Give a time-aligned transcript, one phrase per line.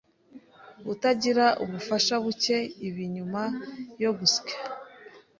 [0.93, 2.57] utagira ubufasha buke
[2.87, 3.41] ibi nyuma
[4.03, 4.55] yo gusya